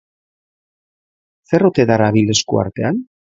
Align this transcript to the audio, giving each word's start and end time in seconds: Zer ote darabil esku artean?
Zer 1.51 1.67
ote 1.69 1.85
darabil 1.93 2.35
esku 2.37 2.61
artean? 2.65 3.05